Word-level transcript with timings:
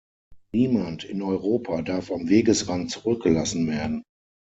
Niemand 0.51 1.03
in 1.03 1.21
Europa 1.21 1.83
darf 1.83 2.09
am 2.11 2.27
Wegesrand 2.27 2.89
zurückgelassen 2.89 3.67
werden. 3.67 4.01